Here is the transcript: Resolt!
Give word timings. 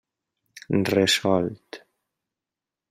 Resolt! 0.95 1.83